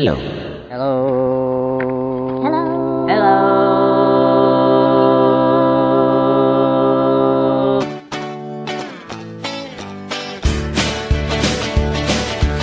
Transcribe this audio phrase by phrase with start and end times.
[0.00, 0.16] Hello.
[0.70, 2.40] Hello.
[3.06, 3.40] Hello.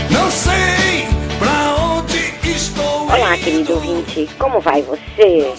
[0.09, 1.05] Não sei
[1.37, 2.17] pra onde
[2.49, 5.53] estou Olá, querido ouvinte, como vai você?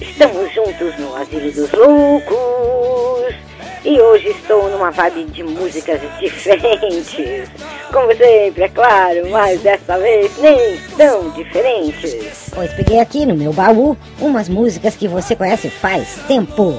[0.00, 3.36] Estamos juntos no Asilo dos Loucos
[3.84, 7.48] e hoje estou numa vibe de músicas diferentes.
[7.92, 12.50] Como sempre, é claro, mas dessa vez nem tão diferentes.
[12.54, 16.78] Pois peguei aqui no meu baú umas músicas que você conhece faz tempo.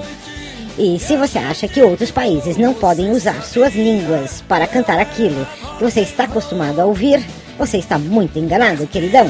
[0.78, 5.46] E se você acha que outros países não podem usar suas línguas para cantar aquilo
[5.78, 7.26] que você está acostumado a ouvir,
[7.58, 9.30] você está muito enganado, queridão.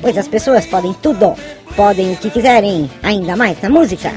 [0.00, 1.34] Pois as pessoas podem tudo,
[1.76, 4.12] podem o que quiserem, ainda mais na música.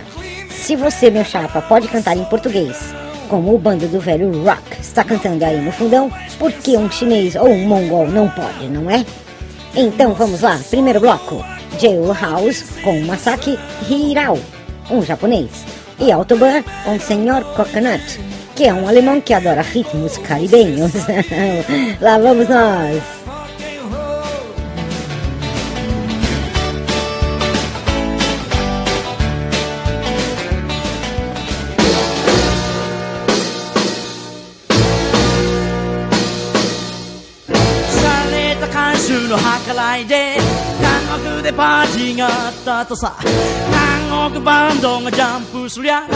[0.49, 2.93] Se você, meu chapa, pode cantar em português,
[3.29, 7.35] como o bando do velho rock está cantando aí no fundão, por que um chinês
[7.35, 9.05] ou um mongol não pode, não é?
[9.75, 11.43] Então vamos lá, primeiro bloco:
[11.79, 13.59] Jailhouse com Masaki
[13.89, 14.39] Hirao,
[14.89, 15.65] um japonês,
[15.99, 18.19] e Autobahn com Senhor Coconut,
[18.55, 20.91] que é um alemão que adora ritmos caribenhos.
[21.99, 23.34] lá vamos nós!
[41.55, 43.15] パーティーがあったとさ
[44.09, 46.07] 韓国バンドがジャンプすりゃ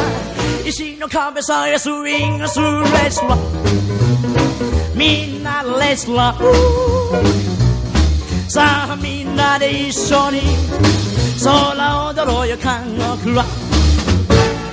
[0.66, 4.96] 石の壁さえスイングするレスラー。
[4.96, 6.40] みんなレスラー。
[8.50, 10.42] さあみんなで一緒に
[11.44, 12.84] 空を踊ろうよ韓
[13.24, 13.46] 国は。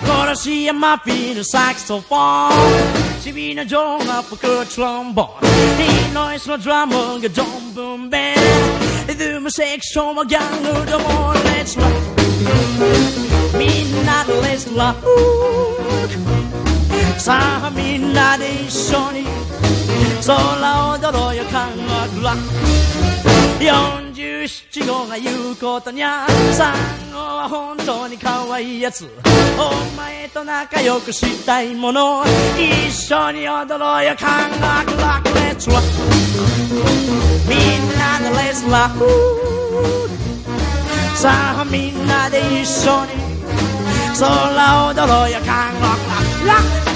[0.04, 2.50] 殺し屋マフィーのサクソフォン。
[3.22, 6.10] チビのジョンが吹くトロンボーン。
[6.10, 11.88] イノイスのドラムがドンブンベンルームセクションもギャングでもレッツラ
[13.58, 14.94] みんなでレッツラ
[17.18, 19.24] さあみんなで一緒に
[20.26, 20.34] 空
[20.88, 21.44] を踊ろうよ。
[21.44, 21.86] 感覚
[22.24, 22.34] は
[23.60, 29.08] 47号が言うことにゃ3号は本当に可愛いやつ
[29.58, 32.24] お前と仲良くしたいもの
[32.58, 34.14] 一緒に踊ろうよ。
[34.18, 34.64] 感覚
[35.00, 35.80] はクレッツラ
[37.48, 37.58] みん
[37.98, 39.00] なのレスラーフ
[41.16, 43.12] さあみんなでいっしょに
[44.18, 45.80] 空どろうよ看護
[46.46, 46.86] ラッ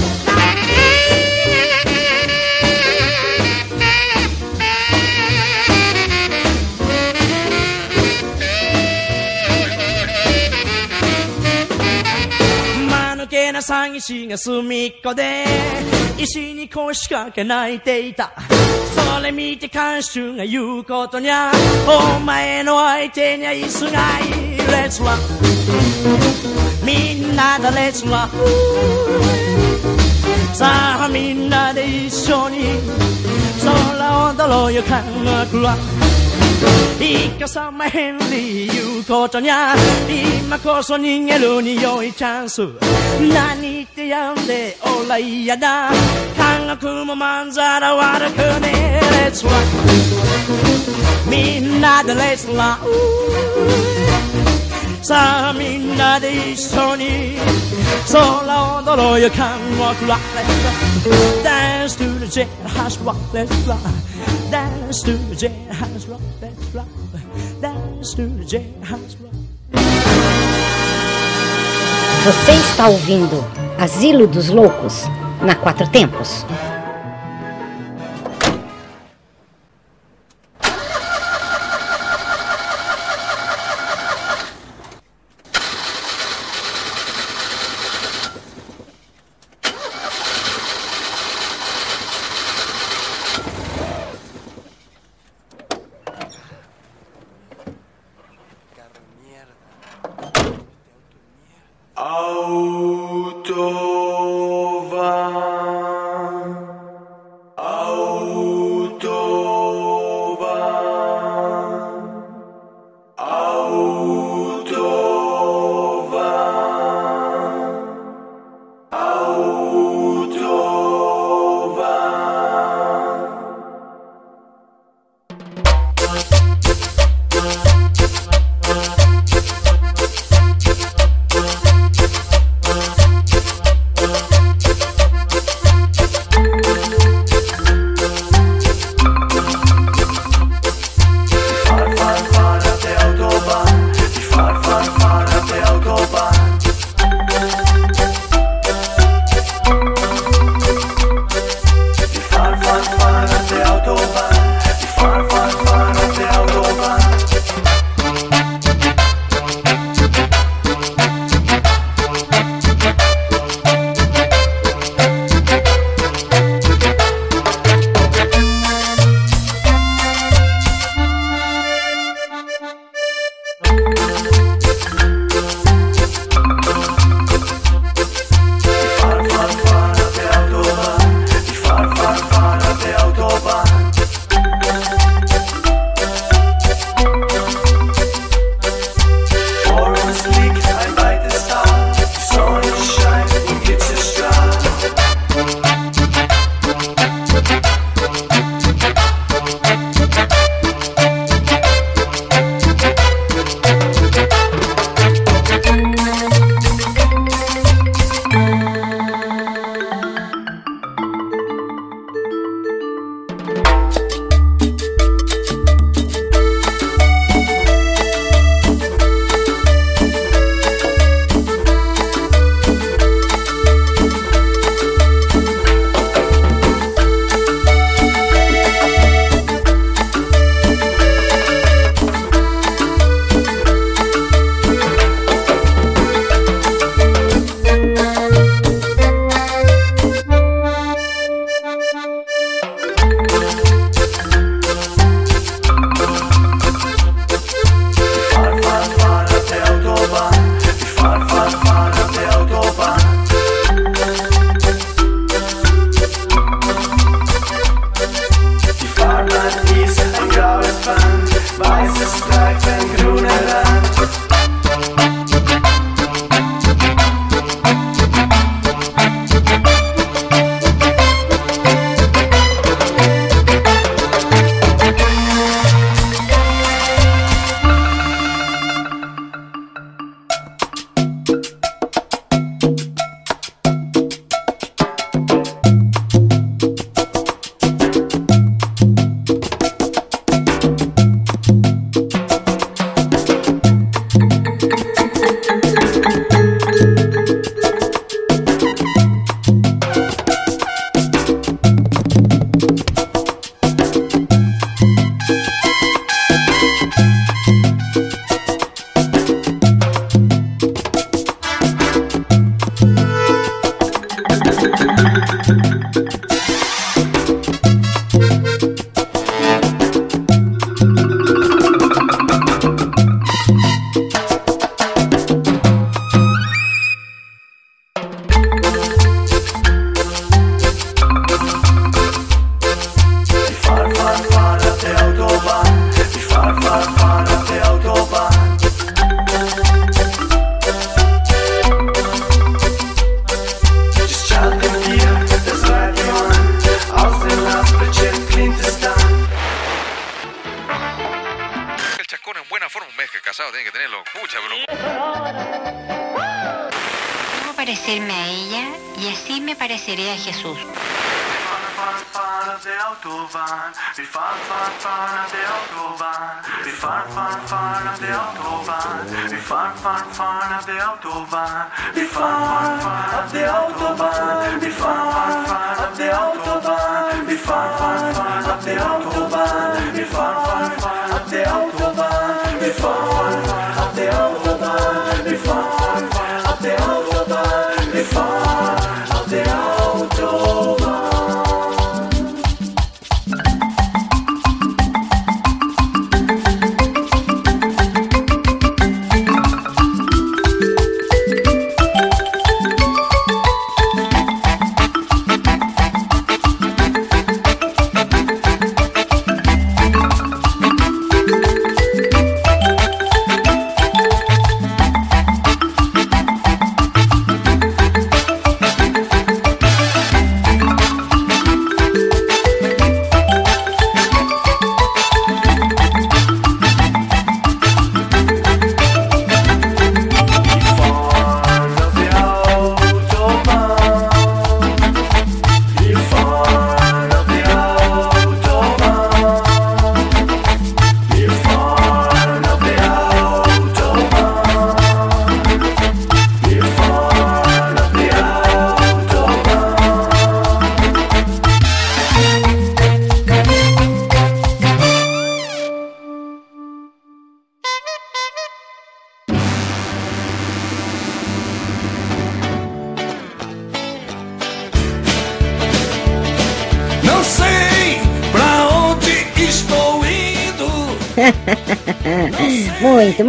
[13.61, 16.10] 詐欺師がすみっこで。
[16.23, 18.33] 石に腰掛け泣いていた。
[19.17, 21.51] それ見て監修が言うことにゃ。
[22.17, 25.17] お前の相手にゃ椅子がいいレッツラ
[26.85, 28.29] みんなでレッツラ
[30.55, 32.79] さあみんなで一緒に。
[33.63, 35.05] 空踊ろうよ韓
[35.51, 35.77] 国ラ
[37.00, 39.76] イカ様ヘンリー言うことにゃ
[40.46, 42.62] 今こそ逃げるに良いチャンス
[43.22, 45.92] 何言ってやんでおら嫌だ
[46.38, 49.52] 韓国もまんざら悪くねえレッツラ
[51.30, 52.78] みんなでレッツラ
[55.02, 57.38] さあみんなで一緒に
[58.12, 61.10] 空踊ろうよ韓国ラック
[61.44, 63.80] Dance to the jailhouse rock let's rock
[64.52, 66.88] Dance to the jailhouse rock let's rock
[67.62, 69.36] Dance to the jailhouse rock
[72.26, 73.46] Você está ouvindo
[73.78, 75.04] Asilo dos Loucos
[75.42, 76.44] na Quatro Tempos.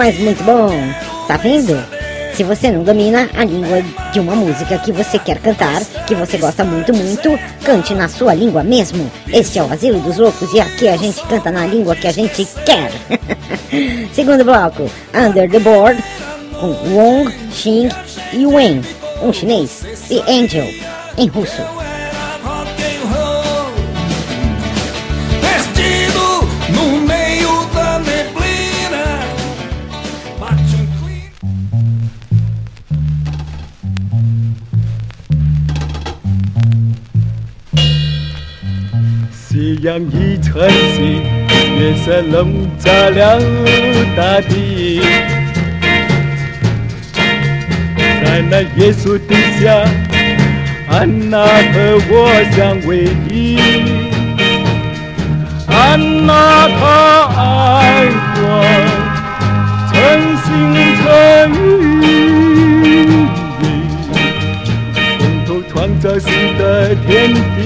[0.01, 0.67] Mas muito bom.
[1.27, 1.79] Tá vendo?
[2.33, 6.39] Se você não domina a língua de uma música que você quer cantar, que você
[6.39, 9.11] gosta muito, muito, cante na sua língua mesmo.
[9.27, 12.11] Este é o Asilo dos Loucos e aqui a gente canta na língua que a
[12.11, 12.91] gente quer.
[14.11, 16.03] Segundo bloco, Under the Board,
[16.59, 17.89] com Wong, Xing
[18.33, 18.81] e Wen,
[19.21, 20.67] um chinês, e Angel,
[21.15, 21.61] em russo.
[39.81, 41.23] 阳已沉寂，
[41.79, 43.41] 月色笼罩了
[44.15, 45.01] 大地。
[48.23, 49.83] 在那耶稣底下，
[50.87, 52.13] 安娜和我
[52.51, 53.57] 相偎依。
[55.67, 56.81] 安娜她
[57.35, 57.41] 爱
[58.37, 58.39] 我，
[59.89, 59.93] 诚
[60.43, 60.47] 心
[61.01, 61.03] 诚
[62.03, 62.05] 意，
[65.17, 66.61] 从头创造新的
[67.07, 67.60] 天地，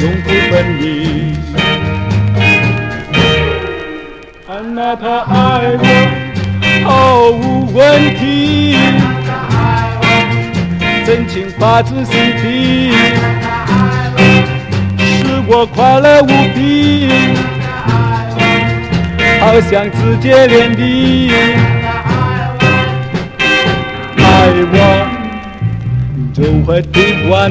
[0.00, 0.84] 永不分离。
[4.48, 5.34] 安娜她爱
[5.78, 5.84] 我，
[6.88, 8.78] 毫无问题，
[11.04, 12.92] 真情发自心底。
[14.96, 17.10] 使我快乐无比。
[19.38, 21.30] 好像直接连理。
[24.16, 24.22] 爱
[24.72, 24.74] 我
[26.32, 27.50] 就会突然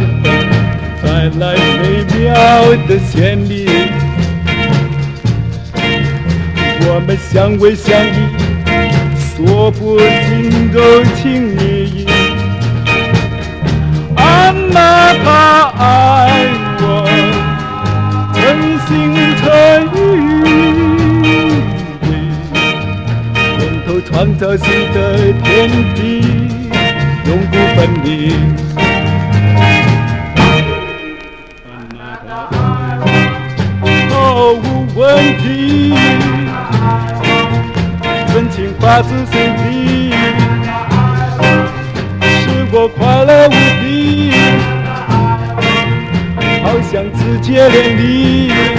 [1.02, 2.28] 带来美妙
[2.88, 3.68] 的旋律，
[6.82, 8.08] 我们相偎相依，
[9.16, 10.78] 说不尽的
[11.16, 11.24] 情
[11.58, 12.06] 意。
[14.16, 15.28] 啊，哪怕
[15.78, 15.80] 爱
[16.82, 16.84] 我
[18.34, 18.38] 真
[18.86, 18.88] 心
[19.40, 19.44] 诚
[19.96, 19.98] 意，
[23.58, 24.98] 共同创造新的
[25.44, 25.48] 天
[25.96, 25.98] 地，
[27.26, 28.10] 永不分离。
[34.40, 35.94] 毫无问题，
[38.34, 40.14] 真情发自心底，
[42.22, 44.32] 使我快乐无比，
[46.64, 48.79] 好像直接连理。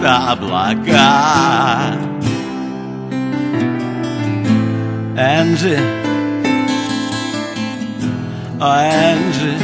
[0.00, 1.96] Уходят облака?
[5.16, 5.78] Энджи,
[8.58, 9.54] о, Энджи,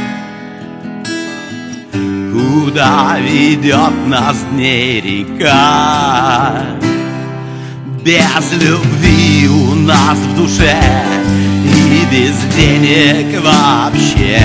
[2.31, 6.63] куда ведет нас дней река?
[8.03, 10.77] Без любви у нас в душе
[11.65, 14.39] и без денег вообще.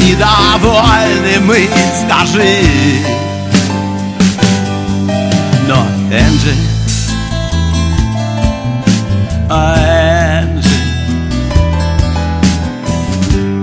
[0.00, 1.68] Недовольны мы,
[2.02, 2.56] скажи.
[5.68, 6.54] Но, Энджи
[9.48, 10.68] а, Энджи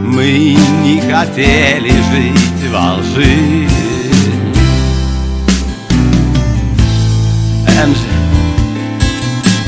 [0.05, 3.67] Мы не хотели жить во лжи.
[7.67, 7.99] Энджи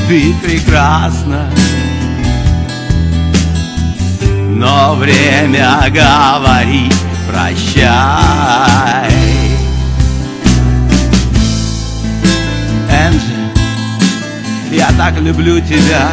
[0.08, 1.50] Ты прекрасна
[4.60, 6.94] но время говорит
[7.26, 7.88] прощай.
[12.90, 13.38] Энджи,
[14.70, 16.10] я так люблю тебя.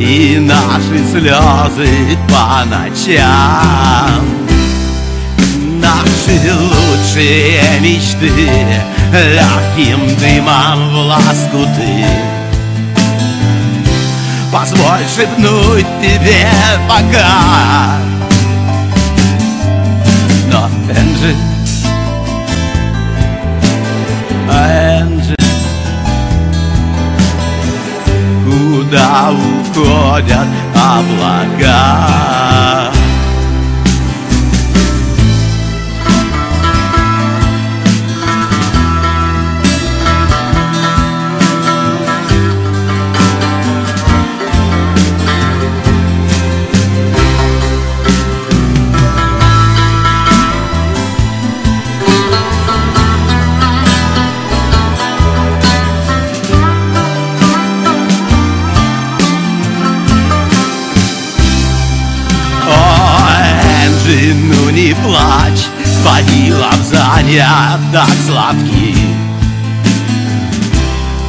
[0.00, 4.24] И наши слезы по ночам.
[5.80, 8.32] Наши лучшие мечты
[9.12, 12.37] Легким дымом в лоскуты
[14.70, 16.46] Позволь шепнуть тебе
[16.86, 17.96] пока.
[20.52, 21.34] Но, Энджи
[24.50, 25.36] Энджи
[28.44, 32.28] Куда уходят облака
[66.08, 67.46] Твои лапзания
[67.92, 68.96] так сладки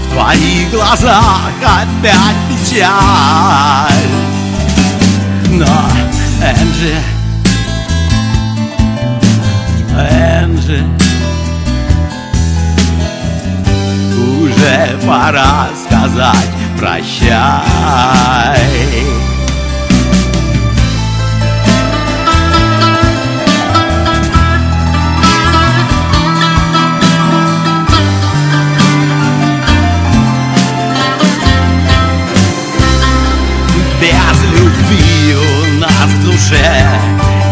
[0.05, 2.87] В твоих глазах опять печаль.
[5.49, 5.65] Но,
[6.41, 6.95] Энджи
[9.97, 10.85] Энджи
[14.17, 17.39] уже пора сказать прощай
[36.49, 36.87] душе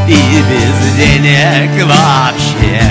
[0.07, 2.81] И без денег вообще.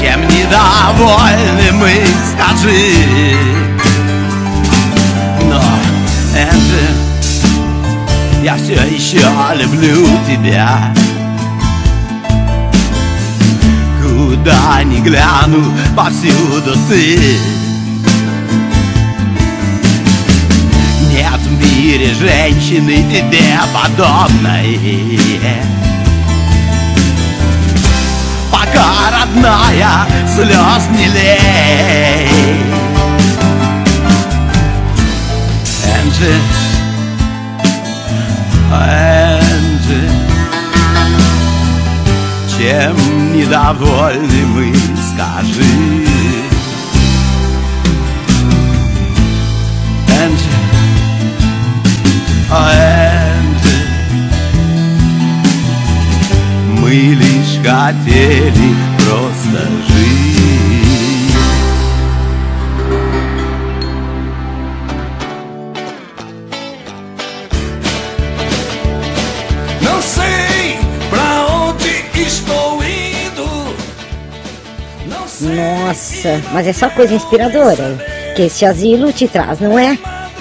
[0.00, 1.92] Чем недовольны мы,
[2.32, 3.36] скажи.
[5.44, 5.60] Но,
[6.34, 6.86] Энджи,
[8.42, 9.20] я все еще
[9.56, 10.94] люблю тебя.
[14.02, 17.38] Куда ни гляну, повсюду ты
[21.50, 24.78] мире женщины тебе подобной
[28.50, 32.28] Пока, родная, слез не лей.
[35.84, 36.34] Энджи,
[38.72, 40.10] Энджи.
[42.58, 44.74] Чем недовольны мы,
[45.12, 46.07] скажи
[52.49, 53.87] Энджи
[56.79, 60.33] Мы лишь хотели просто жить
[69.81, 70.77] Não sei
[71.09, 73.75] pra onde estou indo.
[75.07, 75.55] Não sei.
[75.55, 77.97] Nossa, mas é só coisa inspiradora
[78.35, 79.97] que esse asilo te traz, não é?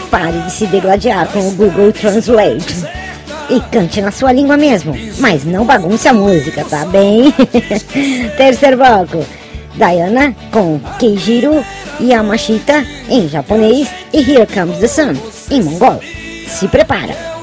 [0.09, 2.85] Pare de se degladiar com o Google Translate.
[3.49, 7.33] E cante na sua língua mesmo, mas não bagunce a música, tá bem?
[8.35, 9.25] Terceiro bloco.
[9.75, 11.63] Diana com Keijiro
[12.01, 15.13] Yamashita em japonês e Here Comes the Sun
[15.51, 15.99] em mongol.
[16.47, 17.36] Se prepara.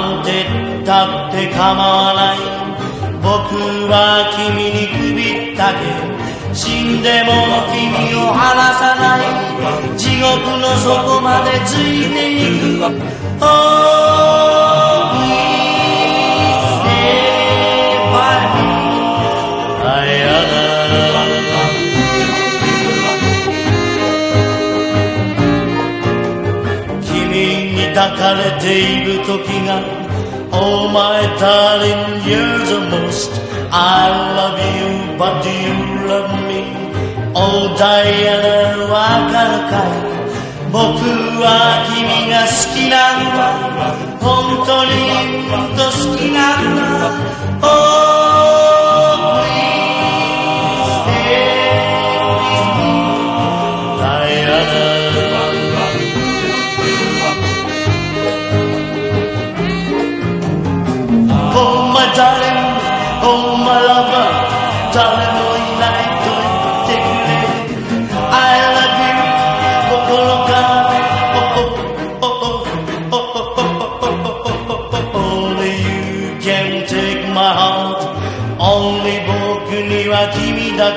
[0.00, 2.38] んてったって構わない。
[3.22, 3.56] 僕
[3.90, 5.80] は君に首ったけ。
[6.54, 7.32] 死んでも
[7.72, 9.24] 君を離さない。
[9.96, 12.86] 地獄の底までついていく。
[13.38, 13.46] Oh,
[28.25, 29.79] に抱かれている時が
[30.53, 33.31] Oh my darling you're the most
[33.71, 35.73] I love you but do you
[36.07, 36.65] love me
[37.33, 39.89] Oh Diana わかるかい
[40.71, 40.81] 僕
[41.41, 41.45] は
[41.93, 43.39] 君が好きなんだ
[44.19, 44.25] 本
[44.65, 44.89] 当に
[45.49, 47.11] 本当好きなんだ
[47.63, 48.74] Oh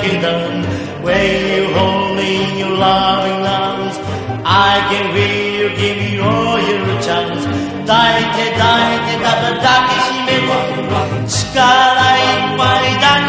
[0.02, 0.64] kingdom
[1.04, 3.96] where you hold me in your loving arms.
[4.46, 7.44] I can hear you give me all your chance.
[7.90, 10.60] Dai te dai te da da da ke shime wa.
[11.36, 13.29] Shikara ippai dai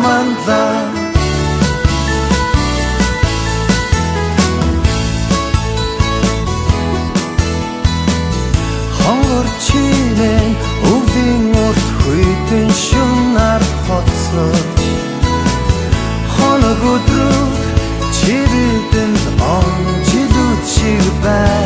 [0.00, 0.74] аманлаа
[8.98, 10.44] Хонгор чинээ
[10.92, 14.56] өвлийн урт хүйтэн шүн нар хоцлоо
[16.34, 17.52] Хоног өдрөг
[18.16, 19.12] чирэгдэн
[19.56, 19.72] он
[20.08, 21.59] чилүү чиг бай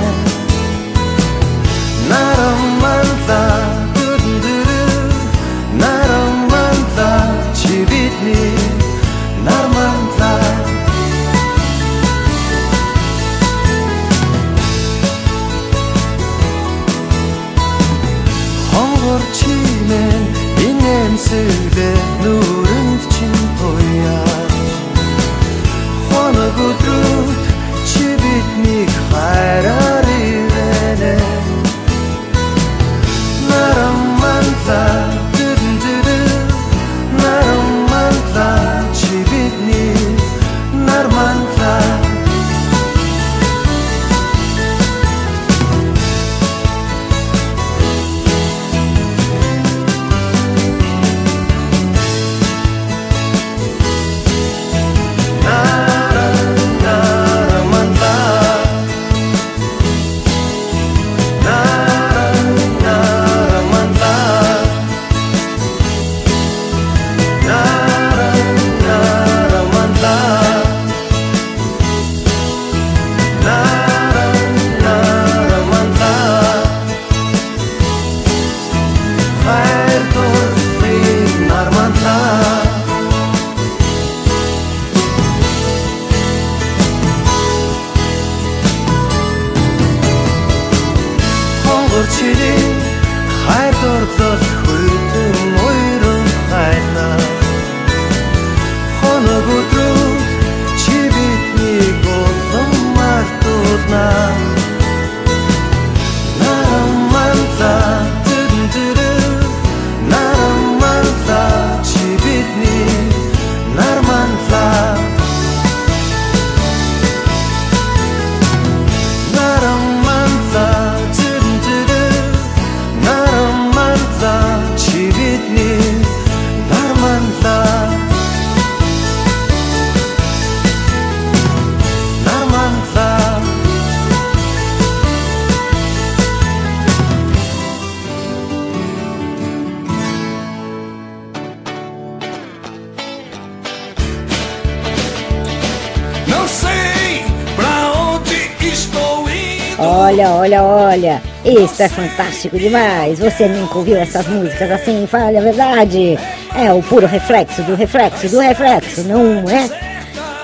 [150.05, 153.19] Olha, olha, olha, isso é fantástico demais.
[153.19, 155.07] Você nunca ouviu essas músicas assim?
[155.07, 156.19] Fale a verdade.
[156.55, 159.67] É o puro reflexo do reflexo do reflexo, não é?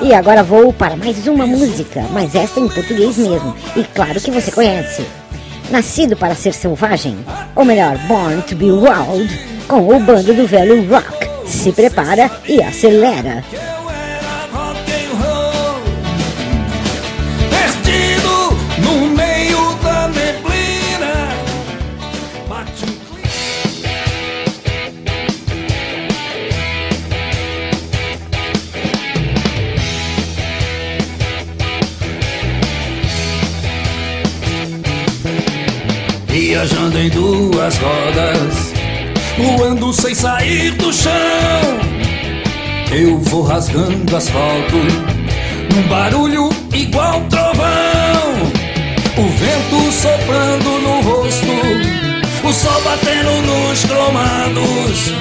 [0.00, 3.54] E agora vou para mais uma música, mas esta em português mesmo.
[3.76, 5.04] E claro que você conhece.
[5.70, 7.18] Nascido para ser selvagem,
[7.54, 11.28] ou melhor, Born to be Wild, com o bando do velho rock.
[11.46, 13.44] Se prepara e acelera.
[36.30, 38.72] Viajando em duas rodas,
[39.36, 41.10] voando sem sair do chão.
[42.92, 44.76] Eu vou rasgando asfalto,
[45.74, 48.30] num barulho igual trovão.
[49.18, 55.12] O vento soprando no rosto, o sol batendo nos cromados.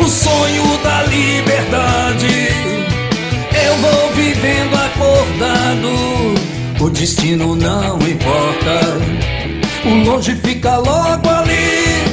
[0.00, 2.48] O sonho da liberdade,
[3.66, 6.34] eu vou vivendo acordado.
[6.80, 9.33] O destino não importa.
[9.86, 12.04] O longe fica logo ali.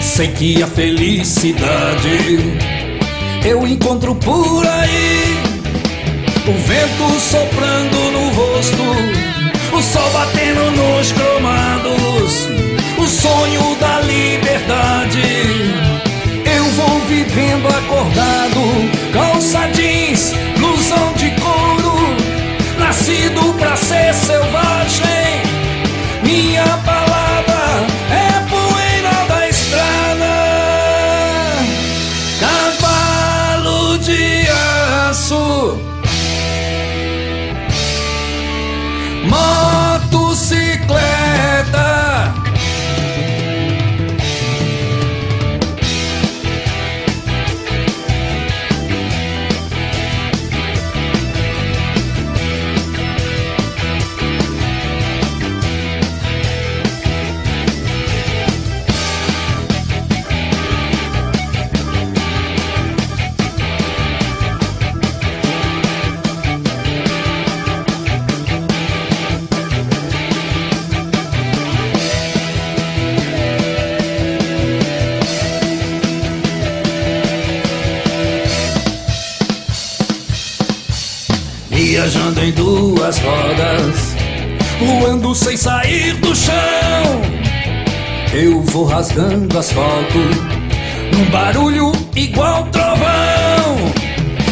[0.00, 2.38] Sei que a felicidade
[3.44, 5.36] eu encontro por aí.
[6.46, 8.82] O vento soprando no rosto,
[9.76, 12.48] o sol batendo nos cromados.
[12.98, 15.22] O sonho da liberdade
[16.44, 19.10] eu vou vivendo acordado.
[19.12, 22.14] Calça jeans, blusão de couro,
[22.78, 24.09] nascido pra ser
[82.70, 84.14] duas rodas,
[84.78, 87.20] voando sem sair do chão.
[88.32, 90.18] Eu vou rasgando asfalto,
[91.12, 93.70] num barulho igual trovão.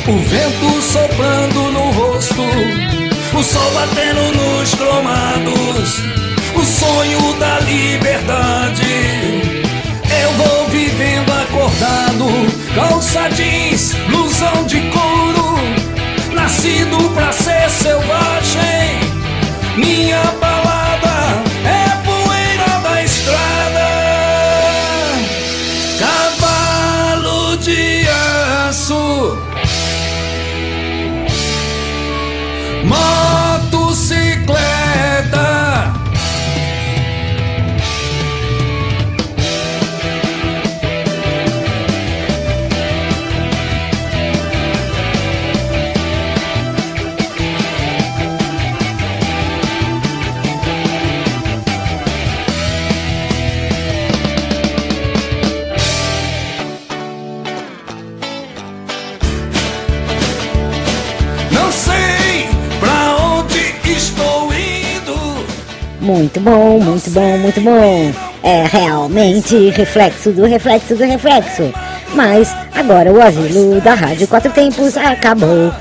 [0.09, 2.42] O vento soprando no rosto,
[3.38, 5.98] o sol batendo nos cromados.
[6.57, 8.83] O sonho da liberdade.
[10.22, 12.26] Eu vou vivendo acordado,
[12.74, 15.38] calça jeans, blusão de couro
[16.48, 19.00] nascido pra ser selvagem.
[19.76, 20.77] Minha balada
[66.28, 68.12] Muito bom, muito bom, muito bom.
[68.42, 71.72] É realmente reflexo do reflexo do reflexo.
[72.14, 75.72] Mas agora o asilo da Rádio Quatro Tempos acabou.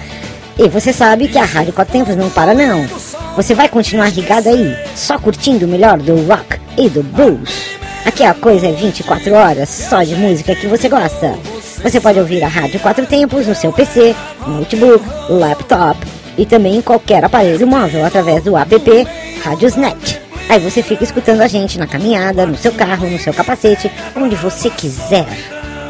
[0.57, 2.87] E você sabe que a Rádio Quatro Tempos não para não.
[3.35, 7.77] Você vai continuar ligado aí, só curtindo o melhor do rock e do blues.
[8.05, 11.35] Aqui a coisa é 24 horas só de música que você gosta.
[11.83, 14.15] Você pode ouvir a Rádio Quatro Tempos no seu PC,
[14.47, 15.99] notebook, laptop
[16.37, 19.07] e também em qualquer aparelho móvel através do app
[19.43, 20.26] Radiosnet.
[20.49, 24.35] Aí você fica escutando a gente na caminhada, no seu carro, no seu capacete, onde
[24.35, 25.25] você quiser.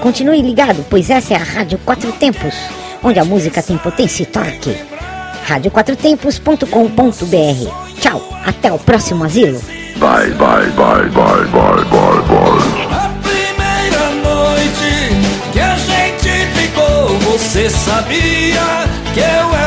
[0.01, 2.53] Continue ligado, pois essa é a Rádio Quatro Tempos,
[3.03, 4.75] onde a música tem potência e torque.
[5.45, 7.99] radioquatrotempos.com.br.
[7.99, 9.59] Tchau, até o próximo asilo.
[9.97, 12.87] Bye, bye, bye, bye, bye, bye, bye.
[12.91, 15.11] A primeira noite
[15.51, 19.66] que a gente ficou, você sabia que eu era